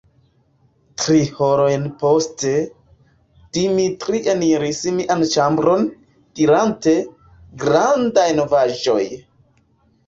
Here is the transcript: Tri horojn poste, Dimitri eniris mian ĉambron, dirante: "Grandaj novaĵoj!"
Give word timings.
Tri 1.01 1.17
horojn 1.39 1.83
poste, 2.03 2.53
Dimitri 3.59 4.23
eniris 4.35 4.81
mian 4.97 5.23
ĉambron, 5.35 5.87
dirante: 6.41 6.97
"Grandaj 7.67 8.27
novaĵoj!" 8.43 9.03